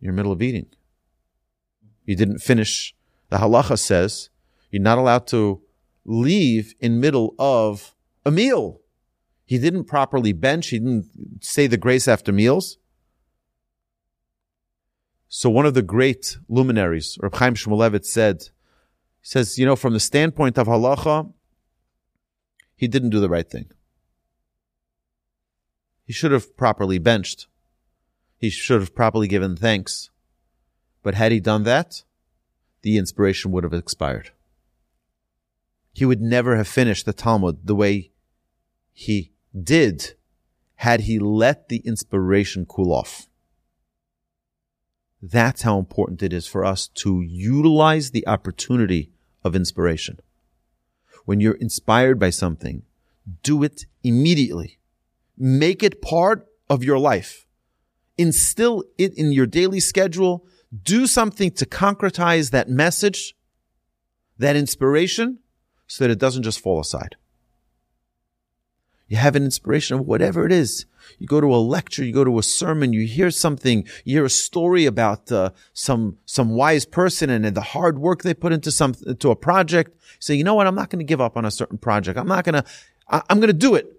You're 0.00 0.10
in 0.10 0.16
the 0.16 0.20
middle 0.20 0.32
of 0.32 0.42
eating. 0.42 0.66
You 2.04 2.16
didn't 2.16 2.38
finish. 2.38 2.94
The 3.30 3.38
halacha 3.38 3.78
says 3.78 4.30
you're 4.70 4.82
not 4.82 4.98
allowed 4.98 5.26
to 5.28 5.62
leave 6.04 6.74
in 6.80 7.00
middle 7.00 7.34
of 7.38 7.94
a 8.24 8.30
meal. 8.30 8.80
He 9.44 9.58
didn't 9.58 9.84
properly 9.84 10.32
bench. 10.32 10.68
He 10.68 10.78
didn't 10.78 11.08
say 11.40 11.66
the 11.66 11.76
grace 11.76 12.08
after 12.08 12.32
meals. 12.32 12.78
So 15.28 15.50
one 15.50 15.66
of 15.66 15.74
the 15.74 15.82
great 15.82 16.38
luminaries, 16.48 17.18
Reb 17.20 17.34
Chaim 17.34 17.54
Shmulevitz 17.54 18.06
said, 18.06 18.42
he 19.20 19.28
says, 19.28 19.58
you 19.58 19.66
know, 19.66 19.76
from 19.76 19.92
the 19.92 20.00
standpoint 20.00 20.56
of 20.56 20.66
halacha, 20.66 21.32
he 22.76 22.86
didn't 22.86 23.10
do 23.10 23.20
the 23.20 23.28
right 23.28 23.48
thing. 23.48 23.70
He 26.04 26.12
should 26.12 26.30
have 26.30 26.56
properly 26.56 26.98
benched. 26.98 27.48
He 28.38 28.50
should 28.50 28.80
have 28.80 28.94
properly 28.94 29.26
given 29.26 29.56
thanks. 29.56 30.10
But 31.02 31.14
had 31.14 31.32
he 31.32 31.40
done 31.40 31.64
that, 31.64 32.04
the 32.82 32.96
inspiration 32.96 33.50
would 33.50 33.64
have 33.64 33.72
expired. 33.72 34.30
He 35.92 36.04
would 36.04 36.20
never 36.20 36.56
have 36.56 36.68
finished 36.68 37.06
the 37.06 37.12
Talmud 37.12 37.60
the 37.64 37.74
way 37.74 38.12
he 38.92 39.32
did 39.60 40.14
had 40.76 41.00
he 41.00 41.18
let 41.18 41.68
the 41.68 41.78
inspiration 41.78 42.66
cool 42.66 42.92
off. 42.92 43.28
That's 45.22 45.62
how 45.62 45.78
important 45.78 46.22
it 46.22 46.32
is 46.32 46.46
for 46.46 46.64
us 46.64 46.88
to 46.88 47.22
utilize 47.22 48.10
the 48.10 48.26
opportunity 48.26 49.10
of 49.42 49.56
inspiration. 49.56 50.20
When 51.24 51.40
you're 51.40 51.54
inspired 51.54 52.18
by 52.18 52.30
something, 52.30 52.82
do 53.42 53.62
it 53.62 53.86
immediately. 54.04 54.78
Make 55.36 55.82
it 55.82 56.02
part 56.02 56.46
of 56.68 56.84
your 56.84 56.98
life 56.98 57.46
instill 58.18 58.84
it 58.98 59.14
in 59.14 59.32
your 59.32 59.46
daily 59.46 59.80
schedule. 59.80 60.46
Do 60.82 61.06
something 61.06 61.50
to 61.52 61.66
concretize 61.66 62.50
that 62.50 62.68
message, 62.68 63.34
that 64.38 64.56
inspiration, 64.56 65.38
so 65.86 66.04
that 66.04 66.10
it 66.10 66.18
doesn't 66.18 66.42
just 66.42 66.60
fall 66.60 66.80
aside. 66.80 67.16
You 69.08 69.16
have 69.18 69.36
an 69.36 69.44
inspiration 69.44 69.98
of 69.98 70.06
whatever 70.06 70.44
it 70.44 70.52
is. 70.52 70.84
You 71.18 71.26
go 71.26 71.40
to 71.40 71.54
a 71.54 71.56
lecture, 71.56 72.04
you 72.04 72.12
go 72.12 72.24
to 72.24 72.38
a 72.38 72.42
sermon, 72.42 72.92
you 72.92 73.06
hear 73.06 73.30
something, 73.30 73.86
you 74.04 74.16
hear 74.16 74.24
a 74.24 74.30
story 74.30 74.86
about 74.86 75.30
uh, 75.32 75.50
some 75.72 76.18
some 76.26 76.50
wise 76.50 76.84
person 76.84 77.30
and, 77.30 77.44
and 77.46 77.56
the 77.56 77.60
hard 77.60 77.98
work 77.98 78.22
they 78.22 78.34
put 78.34 78.52
into 78.52 78.70
some 78.70 78.94
into 79.06 79.30
a 79.30 79.36
project. 79.36 79.90
You 79.94 80.20
say, 80.20 80.34
you 80.34 80.44
know 80.44 80.54
what? 80.54 80.66
I'm 80.66 80.74
not 80.74 80.90
going 80.90 81.00
to 81.00 81.04
give 81.04 81.20
up 81.20 81.36
on 81.36 81.44
a 81.44 81.50
certain 81.50 81.78
project. 81.78 82.18
I'm 82.18 82.28
not 82.28 82.44
going 82.44 82.62
to. 82.62 82.64
I'm 83.08 83.38
going 83.38 83.48
to 83.48 83.52
do 83.52 83.74
it. 83.74 83.92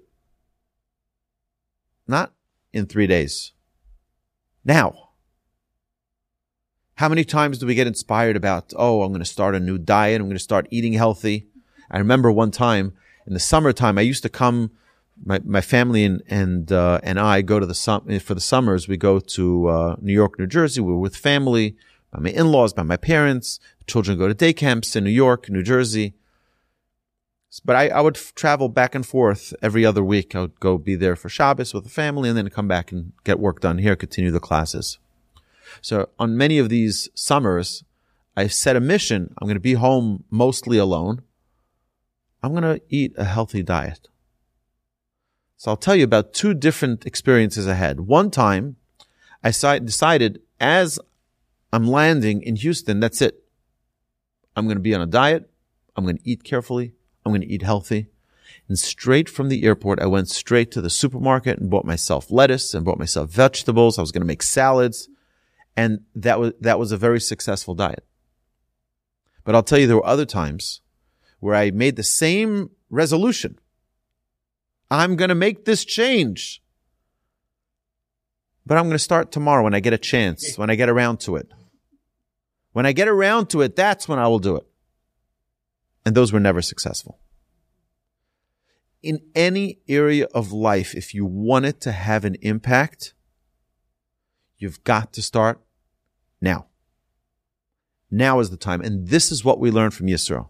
Not 2.08 2.34
in 2.74 2.86
three 2.86 3.08
days. 3.08 3.54
Now, 4.66 5.08
how 6.96 7.08
many 7.08 7.24
times 7.24 7.60
do 7.60 7.68
we 7.68 7.76
get 7.76 7.88
inspired 7.88 8.36
about, 8.36 8.74
oh, 8.76 9.04
I'm 9.04 9.12
going 9.12 9.20
to 9.20 9.26
start 9.26 9.56
a 9.56 9.60
new 9.60 9.78
diet. 9.78 10.20
I'm 10.20 10.28
going 10.28 10.36
to 10.36 10.44
start 10.44 10.68
eating 10.72 10.94
healthy. 10.94 11.48
I 11.92 12.00
remember 12.00 12.32
one 12.32 12.52
time 12.52 12.94
in 13.26 13.34
the 13.34 13.40
summertime, 13.40 13.98
I 13.98 14.02
used 14.02 14.24
to 14.24 14.30
come, 14.30 14.72
my, 15.24 15.40
my 15.44 15.62
family 15.62 16.04
and, 16.04 16.22
and, 16.28 16.72
uh, 16.72 17.00
and 17.04 17.20
I 17.20 17.42
go 17.42 17.60
to 17.60 17.66
the 17.66 17.76
sum, 17.76 18.20
for 18.20 18.34
the 18.34 18.42
summers, 18.42 18.88
we 18.88 18.98
go 18.98 19.20
to, 19.20 19.68
uh, 19.68 19.96
New 20.00 20.14
York, 20.14 20.40
New 20.40 20.48
Jersey. 20.48 20.82
We 20.82 20.94
are 20.94 20.98
with 20.98 21.16
family, 21.16 21.76
by 22.12 22.20
my 22.20 22.30
in-laws, 22.30 22.74
by 22.74 22.84
my 22.84 22.98
parents. 22.98 23.60
Children 23.88 24.18
go 24.18 24.28
to 24.28 24.34
day 24.34 24.54
camps 24.54 24.96
in 24.96 25.04
New 25.04 25.10
York, 25.10 25.50
New 25.50 25.64
Jersey. 25.64 26.14
But 27.66 27.76
I, 27.76 27.88
I 27.88 28.02
would 28.02 28.18
f- 28.18 28.34
travel 28.36 28.70
back 28.70 28.94
and 28.94 29.06
forth 29.06 29.54
every 29.62 29.86
other 29.86 30.04
week. 30.04 30.36
I 30.36 30.42
would 30.42 30.60
go 30.60 30.78
be 30.78 30.96
there 30.96 31.16
for 31.16 31.30
Shabbos 31.30 31.74
with 31.74 31.86
the 31.86 31.90
family 31.90 32.30
and 32.30 32.38
then 32.38 32.50
come 32.50 32.68
back 32.68 32.92
and 32.92 33.14
get 33.24 33.40
work 33.40 33.62
done 33.62 33.80
here, 33.80 33.96
continue 33.96 34.32
the 34.32 34.40
classes. 34.40 35.00
So 35.82 36.10
on 36.20 36.38
many 36.38 36.60
of 36.60 36.70
these 36.70 37.10
summers, 37.16 37.84
I 38.36 38.48
set 38.48 38.76
a 38.76 38.80
mission. 38.80 39.34
I'm 39.38 39.48
going 39.48 39.56
to 39.56 39.62
be 39.62 39.74
home 39.74 40.24
mostly 40.30 40.78
alone. 40.78 41.24
I'm 42.44 42.52
going 42.52 42.64
to 42.64 42.82
eat 42.90 43.14
a 43.18 43.26
healthy 43.26 43.64
diet. 43.64 44.08
So 45.58 45.72
I'll 45.72 45.78
tell 45.78 45.96
you 45.96 46.04
about 46.04 46.34
two 46.34 46.54
different 46.54 47.06
experiences 47.08 47.68
I 47.68 47.74
had. 47.74 48.02
One 48.02 48.30
time, 48.30 48.76
I 49.44 49.50
decided 49.50 50.42
as 50.60 51.00
I'm 51.74 51.88
landing 51.88 52.44
in 52.44 52.56
Houston, 52.58 53.00
that's 53.00 53.22
it. 53.22 53.44
I'm 54.56 54.66
going 54.66 54.78
to 54.78 54.82
be 54.82 54.94
on 54.94 55.02
a 55.02 55.08
diet. 55.08 55.50
I'm 55.96 56.04
going 56.04 56.18
to 56.18 56.30
eat 56.30 56.44
carefully. 56.44 56.94
I'm 57.26 57.32
going 57.32 57.42
to 57.42 57.48
eat 57.48 57.64
healthy. 57.64 58.08
And 58.68 58.78
straight 58.78 59.30
from 59.30 59.50
the 59.50 59.64
airport, 59.64 60.00
I 60.00 60.06
went 60.06 60.30
straight 60.30 60.72
to 60.72 60.82
the 60.82 60.90
supermarket 60.92 61.58
and 61.58 61.70
bought 61.70 61.86
myself 61.86 62.30
lettuce 62.30 62.74
and 62.74 62.86
bought 62.86 63.00
myself 63.00 63.32
vegetables. 63.32 63.98
I 63.98 64.02
was 64.02 64.12
going 64.12 64.22
to 64.22 64.28
make 64.28 64.44
salads. 64.44 65.10
And 65.76 66.02
that 66.16 66.40
was, 66.40 66.54
that 66.62 66.78
was 66.78 66.92
a 66.92 66.98
very 66.98 67.20
successful 67.20 67.74
diet. 67.74 68.06
But 69.44 69.56
I'll 69.56 69.64
tell 69.64 69.80
you, 69.80 69.88
there 69.88 69.96
were 69.96 70.06
other 70.06 70.26
times 70.26 70.82
where 71.40 71.56
I 71.56 71.72
made 71.72 71.96
the 71.96 72.04
same 72.04 72.72
resolution. 72.90 73.60
I'm 74.90 75.16
going 75.16 75.30
to 75.30 75.36
make 75.36 75.66
this 75.66 75.84
change. 75.84 76.62
But 78.66 78.78
I'm 78.78 78.86
going 78.86 78.94
to 78.94 79.00
start 79.00 79.32
tomorrow 79.32 79.64
when 79.64 79.74
I 79.74 79.80
get 79.80 79.94
a 79.94 79.98
chance, 79.98 80.58
when 80.58 80.70
I 80.70 80.76
get 80.76 80.90
around 80.90 81.20
to 81.22 81.36
it. 81.38 81.48
When 82.74 82.86
I 82.86 82.92
get 82.92 83.08
around 83.08 83.50
to 83.52 83.62
it, 83.62 83.76
that's 83.76 84.08
when 84.08 84.20
I 84.20 84.28
will 84.28 84.40
do 84.40 84.56
it. 84.56 84.68
And 86.06 86.16
those 86.16 86.32
were 86.32 86.40
never 86.40 86.62
successful. 86.62 87.20
In 89.02 89.20
any 89.36 89.80
area 89.88 90.28
of 90.34 90.52
life, 90.52 90.96
if 90.96 91.14
you 91.14 91.26
want 91.26 91.66
it 91.66 91.80
to 91.82 91.92
have 91.92 92.26
an 92.26 92.36
impact, 92.42 93.14
you've 94.58 94.84
got 94.84 95.14
to 95.14 95.22
start 95.22 95.62
now. 96.42 96.68
Now 98.12 98.40
is 98.40 98.50
the 98.50 98.58
time. 98.58 98.82
And 98.82 99.08
this 99.08 99.32
is 99.32 99.44
what 99.44 99.60
we 99.60 99.72
learned 99.72 99.94
from 99.94 100.08
Yisro. 100.08 100.50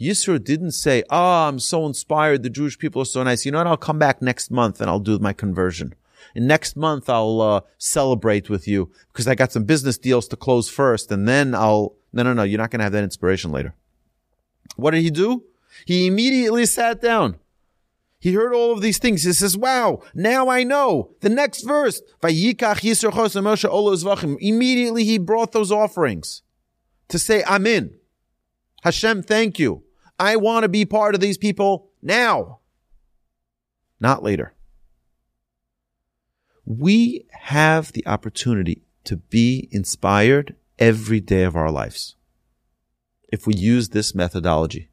Yisro 0.00 0.42
didn't 0.42 0.72
say, 0.72 1.02
Oh, 1.10 1.48
I'm 1.48 1.58
so 1.58 1.86
inspired. 1.86 2.42
The 2.42 2.50
Jewish 2.50 2.78
people 2.78 3.02
are 3.02 3.06
so 3.06 3.22
nice. 3.22 3.44
You 3.44 3.52
know 3.52 3.58
what? 3.58 3.66
I'll 3.66 3.76
come 3.76 3.98
back 3.98 4.22
next 4.22 4.50
month 4.50 4.80
and 4.80 4.88
I'll 4.88 5.00
do 5.00 5.18
my 5.18 5.32
conversion. 5.32 5.94
And 6.34 6.46
next 6.46 6.76
month 6.76 7.08
I'll 7.08 7.40
uh, 7.40 7.60
celebrate 7.78 8.50
with 8.50 8.68
you 8.68 8.90
because 9.12 9.28
I 9.28 9.34
got 9.34 9.52
some 9.52 9.64
business 9.64 9.98
deals 9.98 10.28
to 10.28 10.36
close 10.36 10.68
first. 10.68 11.10
And 11.10 11.28
then 11.28 11.54
I'll, 11.54 11.94
no, 12.12 12.22
no, 12.22 12.32
no. 12.32 12.42
You're 12.42 12.58
not 12.58 12.70
going 12.70 12.80
to 12.80 12.84
have 12.84 12.92
that 12.92 13.04
inspiration 13.04 13.50
later. 13.52 13.74
What 14.76 14.92
did 14.92 15.02
he 15.02 15.10
do? 15.10 15.44
He 15.86 16.06
immediately 16.06 16.66
sat 16.66 17.00
down. 17.00 17.36
He 18.20 18.32
heard 18.32 18.52
all 18.52 18.72
of 18.72 18.80
these 18.80 18.98
things. 18.98 19.22
He 19.22 19.32
says, 19.32 19.56
wow, 19.56 20.02
now 20.12 20.48
I 20.48 20.64
know. 20.64 21.10
The 21.20 21.28
next 21.28 21.62
verse, 21.62 22.02
immediately 24.40 25.04
he 25.04 25.18
brought 25.18 25.52
those 25.52 25.70
offerings 25.70 26.42
to 27.08 27.18
say, 27.18 27.44
I'm 27.46 27.66
in. 27.66 27.94
Hashem, 28.82 29.22
thank 29.22 29.58
you. 29.58 29.82
I 30.18 30.36
want 30.36 30.64
to 30.64 30.68
be 30.68 30.84
part 30.84 31.14
of 31.14 31.20
these 31.20 31.38
people 31.38 31.90
now, 32.02 32.60
not 34.00 34.22
later. 34.22 34.54
We 36.64 37.26
have 37.30 37.92
the 37.92 38.06
opportunity 38.06 38.82
to 39.04 39.16
be 39.16 39.68
inspired 39.70 40.54
every 40.78 41.20
day 41.20 41.42
of 41.42 41.56
our 41.56 41.70
lives 41.70 42.16
if 43.28 43.46
we 43.46 43.54
use 43.54 43.90
this 43.90 44.14
methodology. 44.14 44.88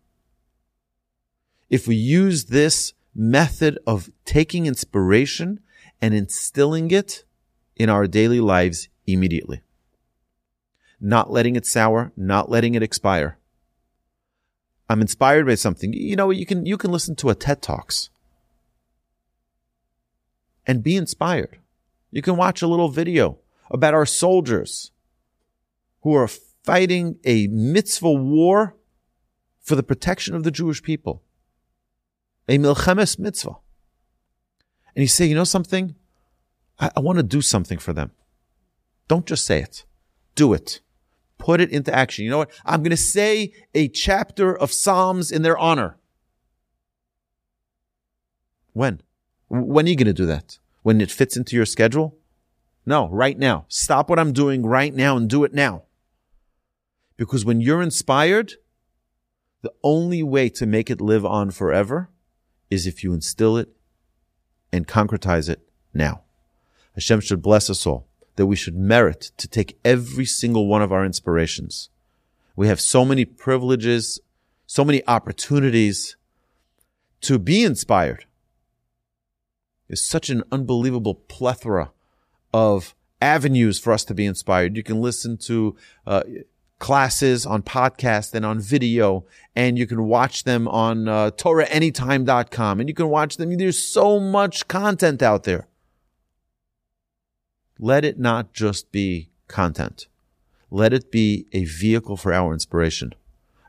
If 1.70 1.88
we 1.88 1.96
use 1.96 2.46
this 2.46 2.94
method 3.16 3.80
of 3.88 4.10
taking 4.26 4.66
inspiration 4.66 5.62
and 6.02 6.14
instilling 6.14 6.92
it 6.92 7.24
in 7.76 7.90
our 7.90 8.08
daily 8.08 8.40
lives 8.40 8.90
immediately. 9.08 9.62
Not 11.00 11.32
letting 11.32 11.56
it 11.56 11.66
sour, 11.66 12.12
not 12.16 12.50
letting 12.50 12.76
it 12.76 12.84
expire. 12.84 13.38
I'm 14.90 15.02
inspired 15.02 15.48
by 15.48 15.56
something. 15.56 15.94
You 15.94 16.16
know, 16.16 16.30
you 16.30 16.46
can, 16.46 16.66
you 16.66 16.78
can 16.78 16.92
listen 16.92 17.16
to 17.18 17.30
a 17.30 17.36
TED 17.36 17.62
Talks 17.62 18.10
and 20.66 20.84
be 20.84 20.96
inspired. 20.96 21.60
You 22.12 22.22
can 22.22 22.38
watch 22.38 22.62
a 22.62 22.68
little 22.68 22.90
video 22.90 23.40
about 23.70 23.94
our 23.94 24.06
soldiers 24.06 24.92
who 26.02 26.14
are 26.14 26.28
fighting 26.28 27.18
a 27.26 27.48
mitzvah 27.48 28.12
war 28.12 28.76
for 29.62 29.76
the 29.76 29.84
protection 29.84 30.36
of 30.36 30.44
the 30.44 30.52
Jewish 30.52 30.84
people. 30.84 31.24
A 32.48 32.58
milchemes 32.58 33.18
mitzvah. 33.18 33.58
And 34.96 35.02
you 35.02 35.08
say, 35.08 35.26
you 35.26 35.36
know 35.36 35.44
something? 35.44 35.96
I, 36.80 36.92
I 36.96 37.00
want 37.00 37.18
to 37.18 37.24
do 37.24 37.42
something 37.42 37.80
for 37.80 37.92
them. 37.92 38.12
Don't 39.08 39.26
just 39.26 39.46
say 39.46 39.60
it. 39.60 39.86
Do 40.36 40.54
it. 40.54 40.82
Put 41.46 41.62
it 41.62 41.70
into 41.70 41.94
action. 41.94 42.26
You 42.26 42.32
know 42.32 42.40
what? 42.40 42.50
I'm 42.66 42.82
going 42.82 42.90
to 42.90 42.98
say 42.98 43.54
a 43.76 43.88
chapter 43.88 44.58
of 44.58 44.72
Psalms 44.72 45.32
in 45.32 45.44
their 45.44 45.56
honor. 45.56 45.96
When? 48.74 49.04
When 49.48 49.86
are 49.86 49.90
you 49.90 49.96
going 49.96 50.08
to 50.08 50.14
do 50.14 50.26
that? 50.26 50.58
When 50.82 51.00
it 51.02 51.12
fits 51.12 51.38
into 51.38 51.56
your 51.56 51.68
schedule? 51.68 52.18
No, 52.84 53.08
right 53.10 53.38
now. 53.38 53.66
Stop 53.68 54.10
what 54.10 54.18
I'm 54.18 54.34
doing 54.34 54.66
right 54.66 54.92
now 54.92 55.18
and 55.18 55.30
do 55.30 55.44
it 55.44 55.54
now. 55.54 55.84
Because 57.16 57.46
when 57.46 57.62
you're 57.62 57.84
inspired, 57.84 58.54
the 59.62 59.74
only 59.84 60.24
way 60.24 60.50
to 60.50 60.66
make 60.66 60.90
it 60.90 61.00
live 61.00 61.28
on 61.28 61.52
forever 61.52 62.10
is 62.72 62.88
if 62.88 63.04
you 63.04 63.14
instill 63.14 63.56
it 63.56 63.70
and 64.74 64.88
concretize 64.88 65.48
it 65.48 65.70
now. 65.94 66.24
Hashem 66.96 67.22
should 67.22 67.44
bless 67.44 67.70
us 67.70 67.86
all 67.86 68.08
that 68.36 68.46
we 68.46 68.56
should 68.56 68.76
merit 68.76 69.32
to 69.38 69.48
take 69.48 69.78
every 69.84 70.26
single 70.26 70.68
one 70.68 70.82
of 70.82 70.92
our 70.92 71.06
inspirations. 71.06 71.90
We 72.56 72.68
have 72.68 72.80
so 72.80 73.06
many 73.06 73.26
privileges, 73.26 74.20
so 74.66 74.86
many 74.86 75.06
opportunities 75.08 76.16
to 77.22 77.40
be 77.40 77.64
inspired. 77.64 78.26
There's 79.88 80.02
such 80.02 80.30
an 80.30 80.44
unbelievable 80.52 81.16
plethora 81.16 81.92
of 82.54 82.96
avenues 83.22 83.80
for 83.80 83.94
us 83.94 84.04
to 84.06 84.14
be 84.14 84.26
inspired. 84.26 84.76
You 84.76 84.84
can 84.84 85.02
listen 85.02 85.38
to 85.38 85.76
uh, 86.08 86.24
classes 86.80 87.46
on 87.46 87.64
podcast 87.64 88.34
and 88.34 88.46
on 88.46 88.60
video, 88.60 89.26
and 89.56 89.78
you 89.78 89.88
can 89.88 90.06
watch 90.06 90.44
them 90.44 90.68
on 90.68 91.08
uh, 91.08 91.32
TorahAnytime.com, 91.32 92.80
and 92.80 92.90
you 92.90 92.96
can 92.96 93.10
watch 93.10 93.38
them. 93.38 93.56
There's 93.58 93.80
so 93.80 94.20
much 94.20 94.68
content 94.68 95.22
out 95.22 95.44
there. 95.44 95.68
Let 97.80 98.06
it 98.06 98.18
not 98.18 98.54
just 98.54 98.92
be 98.94 99.32
content. 99.50 100.08
Let 100.72 100.94
it 100.94 101.12
be 101.12 101.46
a 101.52 101.66
vehicle 101.66 102.16
for 102.16 102.34
our 102.34 102.54
inspiration. 102.54 103.14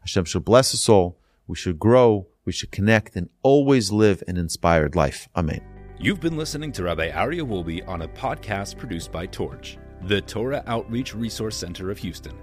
Hashem 0.03 0.27
should 0.27 0.45
bless 0.45 0.73
us 0.73 0.89
all. 0.89 1.19
We 1.49 1.57
should 1.57 1.81
grow. 1.81 2.29
We 2.45 2.53
should 2.53 2.71
connect 2.71 3.17
and 3.17 3.31
always 3.43 3.91
live 3.91 4.23
an 4.29 4.37
inspired 4.37 4.95
life. 4.95 5.29
Amen. 5.35 5.61
You've 5.99 6.21
been 6.21 6.37
listening 6.37 6.71
to 6.73 6.85
Rabbi 6.85 7.11
Aryeh 7.11 7.43
Wolbe 7.43 7.87
on 7.89 8.03
a 8.03 8.09
podcast 8.09 8.79
produced 8.79 9.11
by 9.11 9.27
Torch, 9.27 9.77
the 10.03 10.21
Torah 10.21 10.63
Outreach 10.69 11.13
Resource 11.13 11.57
Center 11.57 11.91
of 11.91 11.99
Houston. 11.99 12.39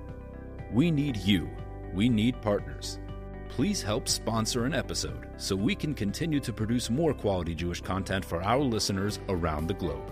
We 0.74 0.92
need 0.92 1.16
you. 1.18 1.50
We 1.94 2.10
need 2.10 2.42
partners. 2.42 3.00
Please 3.48 3.82
help 3.82 4.10
sponsor 4.10 4.66
an 4.66 4.74
episode 4.74 5.30
so 5.38 5.56
we 5.56 5.76
can 5.76 5.94
continue 5.94 6.42
to 6.42 6.52
produce 6.52 6.90
more 6.90 7.14
quality 7.14 7.56
Jewish 7.56 7.80
content 7.80 8.26
for 8.26 8.44
our 8.44 8.60
listeners 8.60 9.20
around 9.30 9.68
the 9.68 9.76
globe 9.76 10.12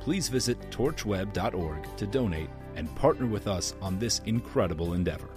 please 0.00 0.28
visit 0.28 0.58
torchweb.org 0.70 1.96
to 1.96 2.06
donate 2.06 2.50
and 2.76 2.94
partner 2.96 3.26
with 3.26 3.46
us 3.46 3.74
on 3.80 3.98
this 3.98 4.20
incredible 4.26 4.94
endeavor. 4.94 5.28